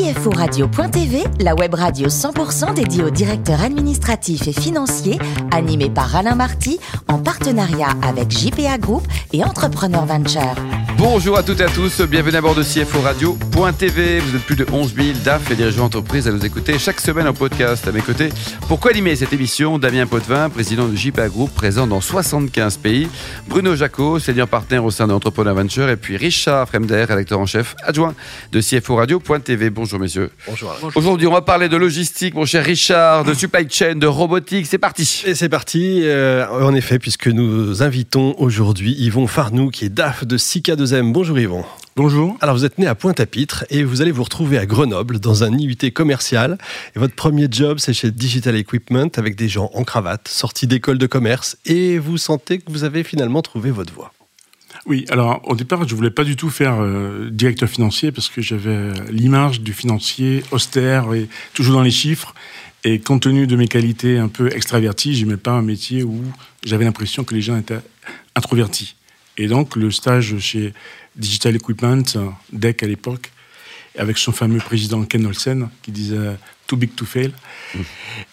[0.00, 5.18] CFORadio.tv, la web radio 100% dédiée aux directeurs administratifs et financiers,
[5.50, 10.54] animée par Alain Marty, en partenariat avec JPA Group et Entrepreneur Venture.
[11.00, 14.20] Bonjour à toutes et à tous, bienvenue à bord de CFO Radio.tv.
[14.20, 17.26] Vous êtes plus de 11 000 DAF et dirigeants d'entreprise à nous écouter chaque semaine
[17.26, 17.88] en podcast.
[17.88, 18.28] À mes côtés,
[18.68, 23.08] pour co-animer cette émission, Damien Potvin, président de JPA Group, présent dans 75 pays,
[23.48, 27.76] Bruno Jacot, senior partenaire au sein d'Entrepreneur Venture, et puis Richard Fremder, rédacteur en chef
[27.82, 28.14] adjoint
[28.52, 29.70] de CFO Radio.tv.
[29.70, 30.30] Bonjour messieurs.
[30.46, 30.76] Bonjour.
[30.94, 34.66] Aujourd'hui, on va parler de logistique, mon cher Richard, de supply chain, de robotique.
[34.66, 35.22] C'est parti.
[35.24, 40.26] Et c'est parti, euh, en effet, puisque nous invitons aujourd'hui Yvon Farnou, qui est DAF
[40.26, 41.64] de Sika 2 Bonjour Yvon.
[41.94, 42.36] Bonjour.
[42.40, 45.56] Alors vous êtes né à Pointe-à-Pitre et vous allez vous retrouver à Grenoble dans un
[45.56, 46.58] IUT commercial.
[46.96, 50.98] Et votre premier job, c'est chez Digital Equipment avec des gens en cravate, sortis d'école
[50.98, 51.56] de commerce.
[51.64, 54.12] Et vous sentez que vous avez finalement trouvé votre voie.
[54.84, 58.42] Oui, alors au départ, je voulais pas du tout faire euh, directeur financier parce que
[58.42, 62.34] j'avais l'image du financier austère et toujours dans les chiffres.
[62.82, 66.20] Et compte tenu de mes qualités un peu extraverties, j'aimais pas un métier où
[66.64, 67.80] j'avais l'impression que les gens étaient
[68.34, 68.96] introvertis.
[69.36, 70.72] Et donc, le stage chez
[71.16, 72.02] Digital Equipment,
[72.52, 73.30] DEC à l'époque,
[73.98, 76.36] avec son fameux président Ken Olsen, qui disait
[76.70, 77.32] Too big to fail,
[77.74, 77.78] mmh.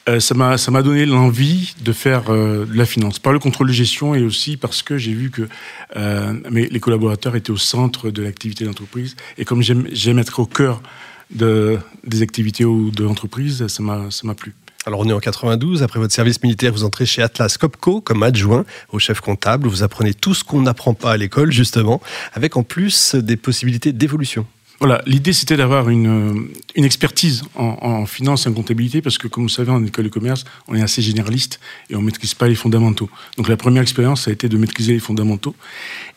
[0.09, 3.73] euh, ça m'a donné l'envie de faire euh, de la finance, par le contrôle de
[3.73, 5.47] gestion et aussi parce que j'ai vu que
[5.95, 9.15] euh, mes, les collaborateurs étaient au centre de l'activité d'entreprise.
[9.39, 10.83] Et comme j'aime être au cœur
[11.31, 14.53] de, des activités de l'entreprise, ça m'a plu.
[14.87, 18.23] Alors on est en 92, après votre service militaire, vous entrez chez Atlas Copco comme
[18.23, 18.63] adjoint
[18.93, 22.63] au chef comptable, vous apprenez tout ce qu'on n'apprend pas à l'école justement, avec en
[22.63, 24.45] plus des possibilités d'évolution.
[24.79, 29.43] Voilà, l'idée c'était d'avoir une, une, expertise en, finance et en comptabilité parce que comme
[29.43, 32.55] vous savez en école de commerce, on est assez généraliste et on maîtrise pas les
[32.55, 33.09] fondamentaux.
[33.35, 35.55] Donc la première expérience a été de maîtriser les fondamentaux.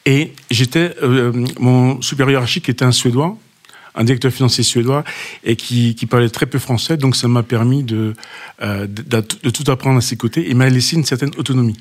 [0.06, 3.36] Et j'étais, euh, mon supérieur archique était un Suédois,
[3.94, 5.04] un directeur financier suédois
[5.44, 8.14] et qui, parlait très peu français, donc ça m'a permis de,
[8.62, 11.76] euh, de, tout apprendre à ses côtés et m'a laissé une certaine autonomie.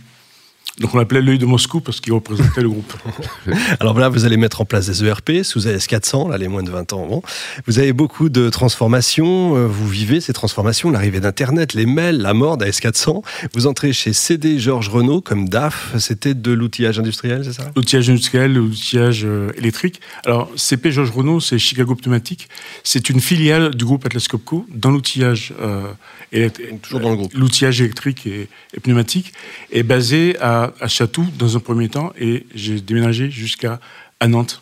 [0.79, 2.93] Donc on l'appelait l'œil de Moscou parce qu'il représentait le groupe.
[3.79, 6.71] Alors voilà, vous allez mettre en place des ERP sous AS400, là les moins de
[6.71, 7.05] 20 ans.
[7.05, 7.21] Bon.
[7.67, 12.33] Vous avez beaucoup de transformations, euh, vous vivez ces transformations, l'arrivée d'Internet, les mails, la
[12.33, 13.23] mort d'AS400.
[13.53, 17.71] Vous entrez chez CD Georges Renault comme DAF, c'était de l'outillage industriel, c'est ça?
[17.75, 19.99] L'outillage industriel, l'outillage euh, électrique.
[20.25, 22.47] Alors CP Georges Renault, c'est Chicago Pneumatique,
[22.83, 25.91] c'est une filiale du groupe Atlas Copco dans l'outillage euh,
[26.81, 27.33] toujours dans le groupe.
[27.33, 29.33] L'outillage électrique et, et pneumatique
[29.71, 33.79] est basé à à, Chatou dans un premier temps et j'ai déménagé jusqu'à
[34.19, 34.61] à Nantes.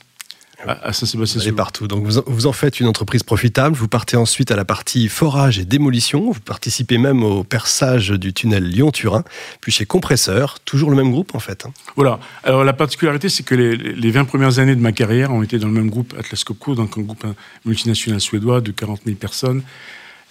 [0.65, 1.39] À, Saint-Sébastien.
[1.51, 1.87] Vous partout.
[1.87, 3.75] Donc vous, en faites une entreprise profitable.
[3.75, 6.31] Vous partez ensuite à la partie forage et démolition.
[6.31, 9.23] Vous participez même au perçage du tunnel Lyon-Turin.
[9.61, 11.67] Puis chez Compresseur, toujours le même groupe en fait.
[11.67, 11.73] Hein.
[11.95, 12.19] Voilà.
[12.43, 15.59] Alors la particularité, c'est que les, les, 20 premières années de ma carrière ont été
[15.59, 17.25] dans le même groupe Atlas Copco, donc un groupe
[17.63, 19.61] multinational suédois de 40 000 personnes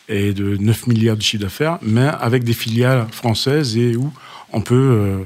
[0.09, 4.13] et de 9 milliards de chiffre d'affaires, mais avec des filiales françaises et où
[4.53, 5.25] on peut euh,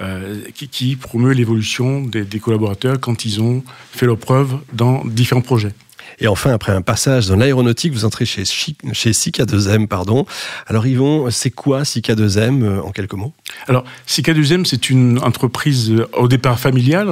[0.00, 0.40] euh,
[0.70, 3.62] qui, promeut l'évolution des, collaborateurs quand ils ont
[3.92, 5.72] fait leur preuve dans différents projets.
[6.20, 9.86] Et enfin, après un passage dans l'aéronautique, vous entrez chez, chez Sika 2M.
[9.86, 10.26] Pardon.
[10.66, 13.32] Alors Yvon, c'est quoi Sika 2M euh, en quelques mots?
[13.66, 17.10] Alors Sika 2M, c'est une entreprise euh, au départ familiale,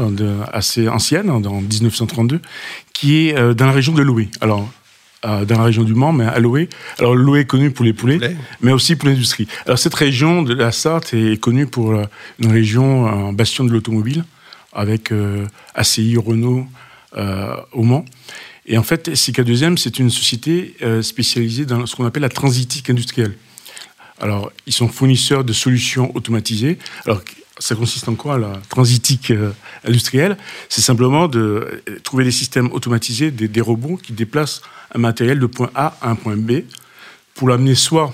[0.53, 2.41] assez ancienne, en 1932,
[2.93, 4.29] qui est dans la région de Loué.
[4.41, 4.69] Alors
[5.23, 6.69] dans la région du Mans, mais à Loé.
[6.99, 8.19] Alors Loé est connu pour les poulets,
[8.61, 9.47] mais aussi pour l'industrie.
[9.67, 12.05] Alors cette région de la Sarthe est connue pour euh,
[12.39, 14.25] une région, un bastion de l'automobile,
[14.73, 16.67] avec euh, ACI, Renault,
[17.17, 18.05] euh, au Mans.
[18.67, 23.35] Et en fait, SICA2M, c'est une société spécialisée dans ce qu'on appelle la transitique industrielle.
[24.21, 26.79] Alors, ils sont fournisseurs de solutions automatisées.
[27.05, 27.23] Alors,
[27.59, 29.33] ça consiste en quoi la transitique
[29.87, 30.37] industrielle?
[30.69, 34.63] C'est simplement de trouver des systèmes automatisés, des, des robots qui déplacent
[34.95, 36.63] un matériel de point A à un point B
[37.35, 38.13] pour l'amener soit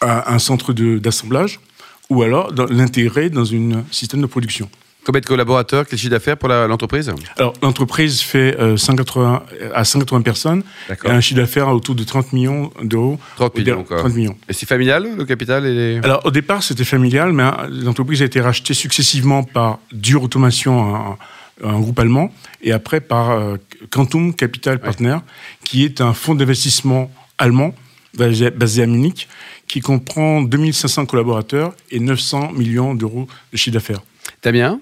[0.00, 1.60] à un centre d'assemblage
[2.08, 4.68] ou alors l'intégrer dans un système de production.
[5.04, 7.10] Combien de collaborateurs, quel chiffre d'affaires pour l'entreprise?
[7.38, 12.32] Alors, l'entreprise fait 180, euh, à 180 personnes et un chiffre d'affaires autour de 30
[12.32, 13.18] millions d'euros.
[13.36, 13.98] 30 millions, quoi.
[13.98, 14.36] 30 millions.
[14.48, 18.26] Et c'est familial, le capital et Alors, au départ, c'était familial, mais hein, l'entreprise a
[18.26, 21.16] été rachetée successivement par Dure Automation,
[21.64, 22.32] un groupe allemand,
[22.62, 23.56] et après par euh,
[23.90, 25.18] Quantum Capital Partner,
[25.64, 27.74] qui est un fonds d'investissement allemand
[28.14, 29.28] basé à Munich,
[29.66, 34.02] qui comprend 2500 collaborateurs et 900 millions d'euros de chiffre d'affaires.
[34.42, 34.80] Damien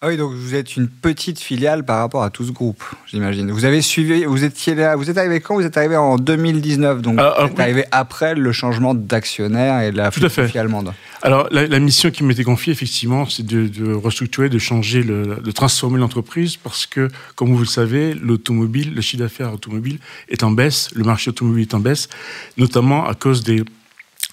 [0.00, 3.50] Ah oui, donc vous êtes une petite filiale par rapport à tout ce groupe, j'imagine.
[3.50, 5.56] Vous avez suivi, vous étiez là, vous êtes arrivé quand?
[5.56, 7.62] Vous êtes arrivé en 2019, donc Ah, ah, vous êtes oui.
[7.62, 10.34] arrivé après le changement d'actionnaire et de la Tout à fait.
[10.36, 10.92] philosophie allemande.
[11.22, 15.36] Alors, la, la mission qui m'était confiée, effectivement, c'est de, de restructurer, de changer, le,
[15.44, 19.98] de transformer l'entreprise parce que, comme vous le savez, l'automobile, le chiffre d'affaires automobile
[20.30, 22.08] est en baisse, le marché automobile est en baisse,
[22.56, 23.64] notamment à cause des,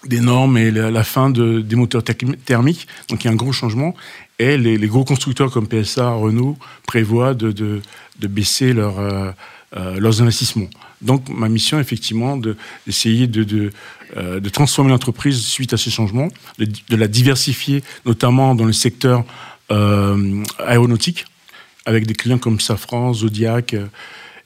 [0.06, 2.88] des normes et la, fin de, des moteurs thermi- thermiques.
[3.10, 3.94] Donc, il y a un gros changement.
[4.40, 7.82] Et les, gros constructeurs comme PSA, Renault prévoient de, de,
[8.20, 9.32] de baisser leur, euh,
[9.76, 10.70] euh, leurs investissements.
[11.02, 12.56] Donc, ma mission, effectivement, de-
[12.86, 13.72] d'essayer de,
[14.16, 16.28] euh, de transformer l'entreprise suite à ces changements,
[16.60, 19.26] de, la diversifier, notamment dans le secteur
[20.66, 21.26] aéronautique,
[21.86, 23.76] avec des clients comme Safran, Zodiac,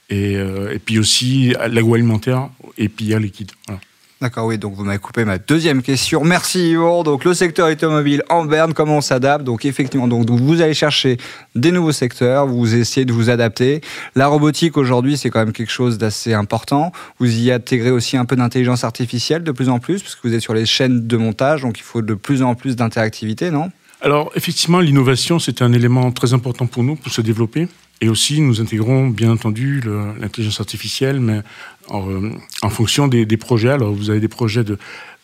[0.10, 3.52] et, et puis aussi l'agroalimentaire et puis Air liquide.
[3.68, 3.82] Voilà.
[4.22, 6.24] D'accord, oui, donc vous m'avez coupé ma deuxième question.
[6.24, 7.02] Merci Yvon.
[7.02, 9.44] Donc le secteur automobile en Berne, comment on s'adapte?
[9.44, 11.18] Donc effectivement, donc vous allez chercher
[11.56, 13.82] des nouveaux secteurs, vous essayez de vous adapter.
[14.14, 16.92] La robotique aujourd'hui, c'est quand même quelque chose d'assez important.
[17.18, 20.36] Vous y intégrez aussi un peu d'intelligence artificielle de plus en plus, parce que vous
[20.36, 23.72] êtes sur les chaînes de montage, donc il faut de plus en plus d'interactivité, non?
[24.02, 27.68] Alors, effectivement, l'innovation, c'est un élément très important pour nous, pour se développer.
[28.02, 29.82] Et aussi, nous intégrons, bien entendu,
[30.20, 31.42] l'intelligence artificielle, mais
[31.88, 32.32] en, euh,
[32.64, 33.70] en fonction des, projets.
[33.70, 34.80] Alors, vous avez des projets de,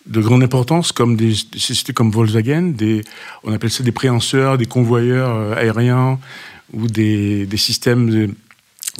[0.05, 2.73] de grande importance, comme des, sociétés comme Volkswagen,
[3.43, 6.19] on appelle ça des préhenseurs, des convoyeurs euh, aériens,
[6.71, 8.29] ou des, des systèmes de,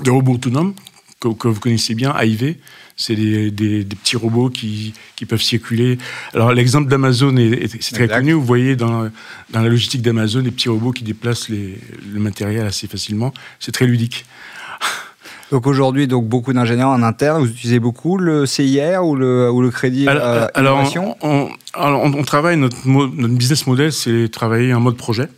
[0.03, 0.73] de robots autonomes,
[1.19, 2.55] que, que vous connaissez bien, AIV.
[2.99, 5.99] C'est des, des- des petits robots qui, qui peuvent circuler.
[6.33, 8.17] Alors, l'exemple d'Amazon, est, est- c'est très Exact.
[8.19, 8.33] connu.
[8.33, 9.03] Vous voyez dans,
[9.51, 11.77] dans la logistique d'Amazon des petits robots qui déplacent les-
[12.11, 13.33] le matériel assez facilement.
[13.59, 14.25] C'est très ludique.
[15.51, 19.61] Donc aujourd'hui, donc beaucoup d'ingénieurs en interne, vous utilisez beaucoup le CIR ou le, ou
[19.61, 23.65] le crédit Alors, euh, alors, innovation on, alors, on- on travaille, notre, mo- notre business
[23.65, 25.29] model, c'est travailler en mode projet.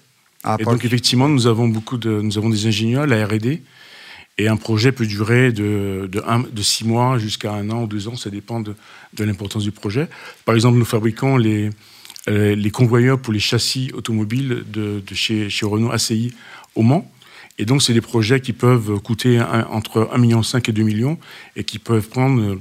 [0.43, 3.61] Ah, Et donc, effectivement, nous avons beaucoup de, nous avons des ingénieurs, la R&D,
[4.39, 8.15] et un projet peut durer de, de, six mois jusqu'à un an ou deux ans,
[8.15, 8.73] ça dépend de,
[9.19, 10.07] l'importance du projet.
[10.45, 11.69] Par exemple, nous fabriquons les,
[12.29, 16.33] euh, convoyeurs pour les châssis automobiles de, chez, Renault ACI
[16.75, 17.11] au Mans.
[17.57, 21.19] Et donc, c'est des projets qui peuvent coûter entre 1,5 million et 2 millions
[21.57, 22.57] et qui peuvent prendre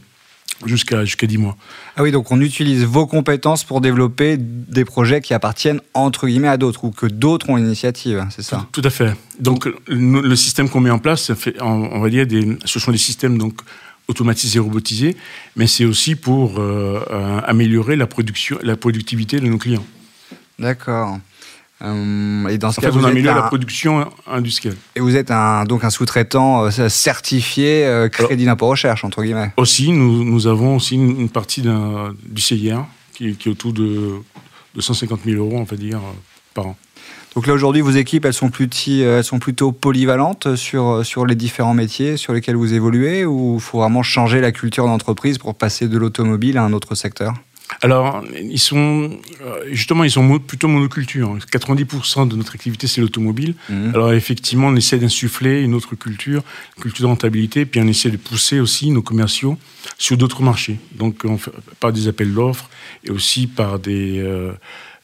[0.67, 1.57] jusqu'à jusqu'à 10 mois.
[1.97, 6.49] Ah oui, donc on utilise vos compétences pour développer des projets qui appartiennent entre guillemets
[6.49, 9.15] à d'autres ou que d'autres ont l'initiative, c'est ça Tout, tout à fait.
[9.41, 12.59] Donc, le, le système qu'on met en place, ça fait, on, on va dire, des,
[12.65, 13.61] ce sont des systèmes donc
[14.09, 15.17] automatisés, robotisés,
[15.55, 19.85] mais c'est aussi pour euh, euh, améliorer la production, la productivité de nos clients.
[20.59, 21.19] D'accord.
[21.83, 24.77] Euh, et dans ce En cas, fait, on vous améliore la un, production industrielle.
[24.97, 29.53] et vous êtes un, donc un sous-traitant euh, certifié euh, crédit d'impôt recherche entre guillemets.
[29.57, 32.85] Aussi, nous, nous avons aussi une, une partie d'un- du CIR
[33.15, 34.15] qui, qui est autour de,
[34.75, 36.01] de 150 000 euros, on va dire,
[36.55, 36.77] par an.
[37.37, 38.69] Donc là aujourd'hui, vos équipes, elles sont, plus
[39.01, 43.61] elles sont plutôt polyvalentes sur, sur les différents métiers sur lesquels vous évoluez ou il
[43.61, 47.35] faut vraiment changer la culture d'entreprise pour passer de l'automobile à un autre secteur?
[47.82, 49.11] Alors, ils sont
[49.43, 51.37] euh, justement, ils sont plutôt monoculture.
[51.53, 53.55] 90% de notre activité, c'est l'automobile.
[53.69, 53.91] Mhm.
[53.94, 56.43] Alors, effectivement, on essaie d'insuffler une autre culture,
[56.76, 59.59] une culture de rentabilité, puis on essaie de pousser aussi nos commerciaux
[59.99, 60.79] sur d'autres marchés.
[60.94, 62.69] Donc, on fait, par des appels d'offres
[63.05, 64.53] et aussi par des, euh,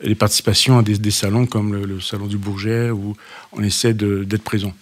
[0.02, 3.14] des participations à des, des salons comme le, le salon du Bourget où
[3.52, 4.72] on essaie d'être présent.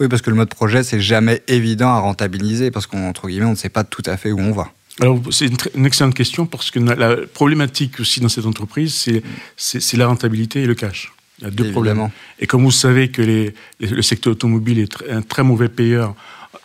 [0.00, 3.50] Oui, parce que le mode projet, c'est jamais évident à rentabiliser parce qu'entre guillemets, on
[3.50, 4.72] ne sait pas tout à fait où on va.
[5.00, 10.06] Alors, c'est une, excellente question parce que la problématique aussi dans cette entreprise, c'est- la
[10.06, 11.12] rentabilité et le cash.
[11.38, 12.10] Il y a deux problèmes.
[12.38, 15.68] Et comme vous savez que les- les- le secteur automobile est tr- un très mauvais
[15.68, 16.14] payeur,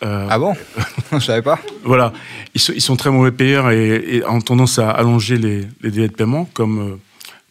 [0.02, 0.54] euh, Ah bon
[1.12, 1.58] Je savais pas.
[1.82, 2.12] voilà,
[2.54, 5.90] ils sont, ils sont très mauvais payeurs et, et ont tendance à allonger les, les
[5.90, 6.96] délais de paiement, comme, euh,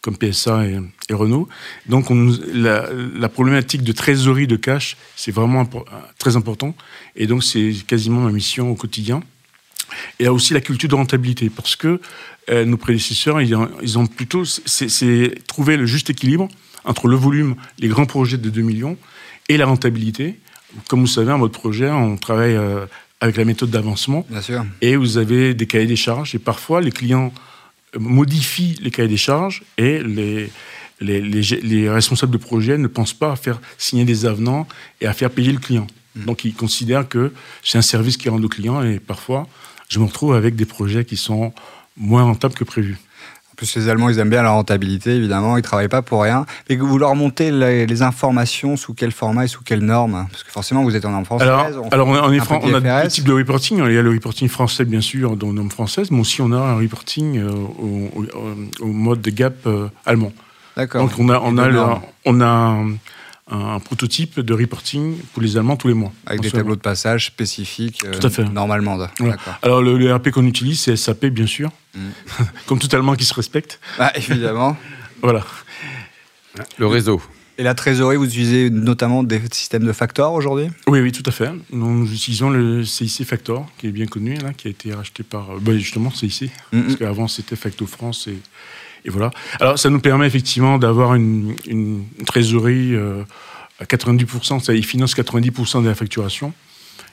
[0.00, 0.78] comme PSA et,
[1.10, 1.48] et Renault.
[1.86, 5.84] Donc, on la, la problématique de trésorerie de cash, c'est vraiment impor-
[6.18, 6.74] très important.
[7.16, 9.22] Et donc, c'est quasiment ma mission au quotidien.
[10.18, 12.00] Et il y a aussi la culture de rentabilité, parce que
[12.50, 16.48] euh, nos prédécesseurs, ils ont, ils ont plutôt c'est, trouvé le juste équilibre
[16.84, 18.96] entre le volume, les grands projets de 2 millions,
[19.48, 20.38] et la rentabilité.
[20.88, 22.86] Comme vous savez, en mode projet, on travaille euh,
[23.20, 24.64] avec la méthode d'avancement, Bien sûr.
[24.80, 27.32] et vous avez des cahiers des charges, et parfois les clients
[27.94, 30.50] euh, modifient les cahiers des charges, et les,
[31.00, 34.66] les, les, les responsables de projet ne pensent pas à faire signer des avenants
[35.00, 35.86] et à faire payer le client.
[36.16, 39.46] Donc ils considèrent que c'est un service qui rend au client, et parfois,
[39.88, 41.52] je me retrouve avec des projets qui sont
[41.96, 42.98] moins rentables que prévu.
[43.52, 45.56] En plus, les Allemands, ils aiment bien la rentabilité, évidemment.
[45.56, 46.46] Ils travaillent pas pour rien.
[46.70, 50.28] Mais que vous leur montez les, les informations sous quel format et sous quelles normes
[50.30, 51.48] Parce que forcément, vous êtes en norme française.
[51.48, 53.78] Alors, on- alors on, on est un fran- peu on a deux types de reporting.
[53.84, 56.56] Il y a le reporting français, bien sûr, dans normes françaises, mais aussi on a
[56.58, 60.32] un reporting euh, au, au- au mode de gap euh, allemand.
[60.76, 61.02] D'accord.
[61.08, 61.80] Donc on a, le-
[62.26, 62.76] on a
[63.50, 66.12] un, prototype de reporting pour les Allemands tous les mois.
[66.26, 68.44] Avec des tableaux de passage spécifiques, euh, Tout à fait.
[68.44, 68.98] normalement.
[69.18, 69.36] Voilà.
[69.62, 72.10] Alors le, le ERP qu'on utilise, c'est SAP bien sûr, Mm.
[72.66, 73.80] comme tout Allemand qui se respecte.
[73.98, 74.76] Ah, évidemment.
[75.20, 75.44] Voilà.
[76.78, 77.20] Le réseau.
[77.58, 80.68] Et la trésorerie, vous utilisez notamment des systèmes de factors aujourd'hui?
[80.86, 81.50] Oui, oui, tout à fait.
[81.72, 85.24] Nous, nous utilisons le CIC Factor, qui est bien connu, là, qui a été racheté
[85.24, 88.38] par euh, bah, justement CIC, parce qu'avant c'était Facto France et,
[89.08, 89.30] et voilà.
[89.58, 93.22] Alors ça nous permet effectivement d'avoir une, une trésorerie euh,
[93.80, 96.52] à 90%, ça, ils financent 90% de la facturation,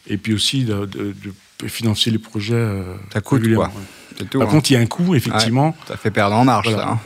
[0.07, 1.15] et puis aussi de, de-
[1.61, 2.53] de financer les projets.
[2.55, 3.79] euh, Ça coûte, régulièrement, quoi.
[3.79, 3.87] ouais.
[4.17, 4.39] C'est tout.
[4.39, 4.51] Par hein.
[4.51, 5.73] contre, il y a un coût, effectivement.
[5.87, 6.83] Ça fait perdre en marge, Voilà.
[6.83, 6.89] ça.
[6.91, 6.99] hein.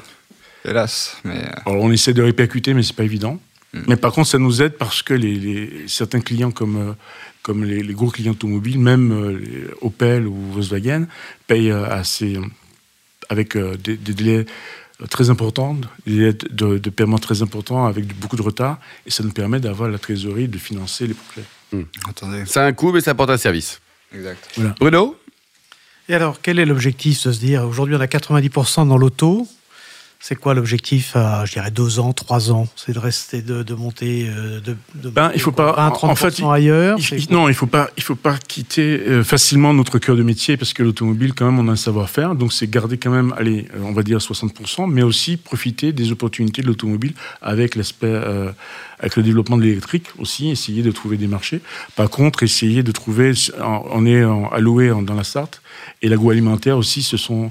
[0.66, 1.18] Hélas.
[1.24, 3.40] Mais euh, Alors on essaie de répercuter, mais c'est pas évident.
[3.74, 3.80] Mm.
[3.90, 6.96] Mais par contre, ça nous aide parce que les, les- certains clients comme,
[7.44, 9.40] comme les, les gros clients automobiles, même
[9.82, 11.06] Opel ou Volkswagen,
[11.48, 12.38] payent assez,
[13.30, 14.46] avec euh, des, des délais
[15.02, 18.80] euh, très importants, des délais de, de paiement très importants avec du- beaucoup de retard,
[19.06, 21.86] et ça nous permet d'avoir la trésorerie de financer les projets.
[22.08, 22.44] attendez.
[22.46, 23.80] C'est un coût, mais ça apporte un service.
[24.14, 24.60] Exact.
[24.80, 25.16] Bruno?
[26.08, 29.48] Et alors, quel est l'objectif de se dire aujourd'hui on a 90% dans l'auto
[30.22, 32.68] C'est quoi l'objectif à, je dirais, deux ans, trois ans?
[32.76, 35.92] C'est de rester, de, de monter, euh, de, de Ben, il faut pas- 20, en-
[35.92, 39.00] 30% en fait, il- ailleurs Il- il- non, il faut pas, il faut pas quitter
[39.00, 42.36] euh, facilement notre cœur de métier parce que l'automobile, quand même, on a un savoir-faire.
[42.36, 46.12] Donc, c'est garder quand même, allez, euh, on va dire 60%, mais aussi profiter des
[46.12, 48.52] opportunités de l'automobile avec l'aspect, euh,
[49.00, 51.62] avec le développement de l'électrique aussi, essayer de trouver des marchés.
[51.96, 54.22] Par contre, essayer de trouver, on est
[54.52, 55.62] alloué dans la Sarthe
[56.02, 57.48] et l'agroalimentaire aussi, ce sont,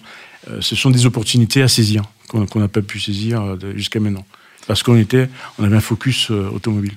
[0.60, 4.25] ce sont des opportunités à saisir qu'on n'a pas pu saisir euh, jusqu'à maintenant
[4.66, 6.92] parce qu'on était, on avait un focus euh, automobile.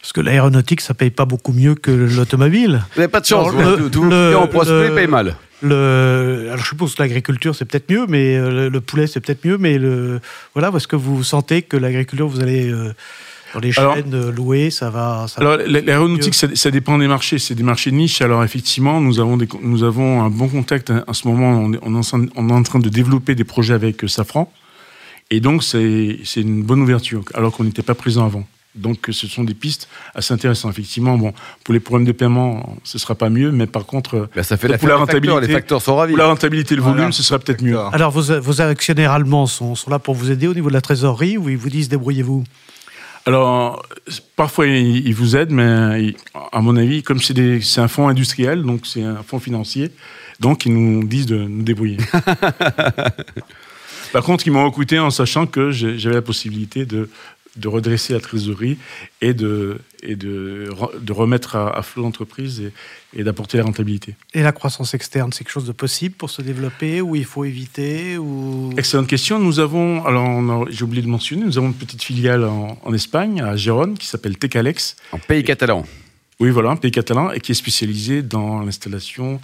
[0.00, 2.82] Parce que l'aéronautique, ça paye pas beaucoup mieux que l'automobile.
[2.94, 3.48] Vous n'avez pas de chance.
[3.54, 5.36] Alors, vous, le- tout- tout le- en prospect le- paye mal.
[5.62, 9.20] Le, alors je suppose que l'agriculture c'est peut-être mieux, mais euh, le, le poulet c'est
[9.20, 10.20] peut-être mieux, mais le
[10.54, 12.92] voilà, parce que vous sentez que l'agriculture vous allez euh,
[13.54, 15.26] dans les Alors- chaînes louer, ça va.
[15.28, 17.38] Ça Alors, l'aéronautique, ça, ça dépend des marchés.
[17.38, 18.20] C'est des marchés de niche.
[18.22, 20.90] Alors, effectivement, nous avons, des, nous avons un bon contact.
[20.90, 21.04] hein.
[21.06, 23.34] En ce moment, on est, on est en train- on est en train de développer
[23.36, 24.50] des projets avec euh, Safran.
[25.34, 28.44] Et donc, c'est c'est une bonne ouverture, alors qu'on n'était pas présent avant.
[28.74, 30.72] Donc, ce sont des pistes assez intéressantes.
[30.72, 31.32] Effectivement, bon,
[31.64, 33.50] pour les problèmes de paiement, ce sera pas mieux.
[33.50, 35.40] Mais par contre, Ben, ça fait Pour la, rentabilité.
[35.46, 36.12] Les facteurs sont ravis.
[36.12, 36.96] pour la rentabilité et le Voilà.
[36.98, 37.78] volume, ce sera peut-être mieux.
[37.78, 40.80] Alors vos, vos actionnaires allemands sont, sont là pour vous aider au niveau de la
[40.82, 42.44] trésorerie ou ils vous disent débrouillez-vous?
[43.24, 43.82] Alors,
[44.36, 46.14] parfois, ils vous aident, mais
[46.52, 49.92] à mon avis, comme c'est un fonds industriel, donc c'est un fonds financier,
[50.40, 51.98] donc ils nous disent de nous débrouiller.
[54.12, 57.08] Par contre, ils m'ont recruté en sachant que j'avais la possibilité de,
[57.56, 58.78] de redresser la trésorerie
[59.20, 62.72] et de, et de, re- de remettre à, à flot l'entreprise et,
[63.18, 64.14] et d'apporter la rentabilité.
[64.32, 67.44] Et la croissance externe, c'est quelque chose de possible pour se développer ou il faut
[67.44, 68.72] éviter ou...
[68.76, 69.38] Excellente question.
[69.38, 73.40] Nous avons, alors j'ai oublié de mentionner, nous avons une petite filiale en, en Espagne,
[73.42, 74.96] à Gérone, qui s'appelle Tecalex.
[75.12, 75.86] En pays catalan.
[76.40, 79.40] Oui, voilà, un pays catalan et qui est spécialisé dans l'installation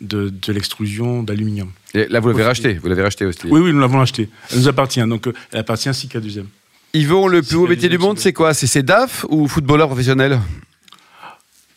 [0.00, 1.70] de, de l'extrusion d'aluminium.
[1.94, 2.74] Et là, vous l'avez racheté.
[2.74, 3.40] Vous l'avez racheté aussi.
[3.44, 4.28] Oui, oui, nous l'avons acheté.
[4.50, 6.46] Elle nous appartient, donc euh, elle appartient qu'à deuxième.
[6.92, 8.52] Yvon, le plus la métier du monde, c'est quoi?
[8.52, 10.40] C'est c'est DAF ou footballeur professionnel?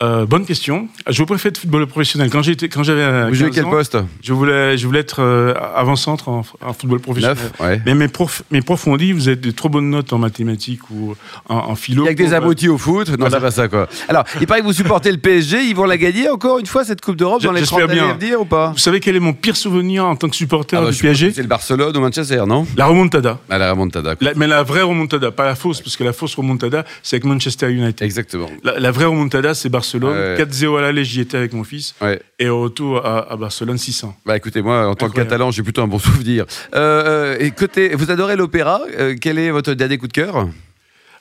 [0.03, 0.88] Euh, bonne question.
[1.10, 2.29] Je préfère être footballeur professionnel.
[2.29, 3.98] Quand j'étais, quand j'avais euh, Vous jouez 15 quel ans, poste?
[4.22, 7.38] je voulais, je voulais être euh, avant-centre en, en football professionnel.
[7.38, 7.81] Neuf Ouais.
[7.86, 10.89] Mais mes profs, mes profs m'ont dit, vous avez de trop bonnes notes en mathématiques
[10.91, 11.15] ou
[11.48, 12.03] en, en philo.
[12.03, 13.07] Il y a que des euh, abrutis au foot?
[13.10, 13.38] Non, Voilà.
[13.38, 13.88] c'est pas ça, quoi.
[14.10, 15.63] Alors, il paraît que vous supportez le PSG.
[15.63, 18.01] Ils vont la gagner encore une fois, cette Coupe d'Europe, dans les J'espère 30 années
[18.01, 18.72] à venir ou pas?
[18.72, 21.31] Vous savez quel est mon pire souvenir en tant que supporter Ah bah, du PSG
[21.33, 22.65] C'est le Barcelone ou Manchester, non?
[22.75, 23.39] La remontada.
[23.50, 24.15] À la remontada.
[24.19, 27.25] La- mais la vraie remontada, pas la fausse, parce que la fausse remontada, c'est avec
[27.25, 28.03] Manchester United.
[28.05, 28.50] Exactement.
[28.63, 29.93] La, la vraie remontada, c'est Barcelone.
[30.00, 30.36] Ouais.
[30.38, 31.94] 4-0 à l'aller, j'y étais avec mon fils.
[32.02, 32.22] Ouais.
[32.40, 34.16] Et au retour à, à Barcelone, 600.
[34.26, 36.46] Bah écoutez, moi, en tant que catalan, j'ai plutôt un bon souvenir.
[36.76, 38.82] Euh, euh, et côté, vous adorez l'opéra.
[38.98, 40.48] Euh, quel est votre dernier coup de cœur?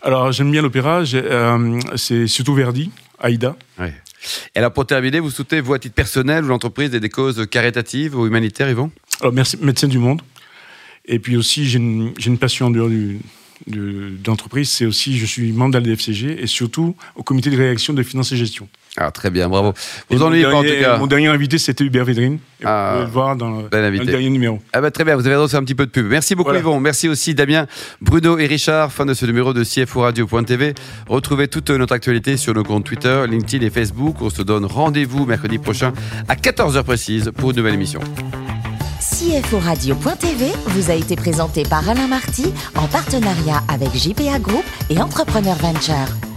[0.02, 1.02] Alors, j'aime bien l'opéra.
[1.14, 3.56] euh, c'est surtout Verdi, Aïda.
[3.78, 3.94] Ouais.
[4.54, 7.46] Et alors, pour terminer, vous souhaitez, vous, à titre personnel ou l'entreprise, des, des causes
[7.50, 8.90] caritatives ou humanitaires, Yvon?
[9.20, 10.22] Alors, merci, médecin du monde.
[11.04, 13.18] Et puis aussi, j'ai une, une passion en dehors du,
[13.66, 14.68] de, d'entreprise.
[14.70, 18.02] C'est aussi, je suis membre de la DFCG et surtout au comité de réaction de
[18.02, 18.68] finances et gestion.
[18.98, 19.70] Ah, très bien, bravo.
[20.10, 20.98] Et Vous mon ennuyez pas, en dernier- tout cas.
[20.98, 22.34] Mon dernier invité, c'était Hubert Védrine.
[22.60, 22.90] Et Ah.
[22.90, 24.60] Vous pouvez le voir dans le, dans dernier numéro.
[24.74, 26.06] Ah bah très bien, vous avez c'est un petit peu de pub.
[26.06, 26.60] Merci beaucoup Voilà.
[26.60, 27.66] Yvon, merci aussi Damien,
[28.02, 30.74] Bruno et Richard, fin de ce numéro de CFO Radio.tv.
[31.08, 34.16] Retrouvez toute notre actualité sur nos comptes Twitter, LinkedIn et Facebook.
[34.20, 35.94] On se donne rendez-vous mercredi prochain
[36.28, 38.00] à 14h précise pour une nouvelle émission.
[39.22, 45.00] CFO Radio.tv vous a été présenté par Alain Marty en partenariat avec JPA Group et
[45.00, 46.31] Entrepreneur Venture.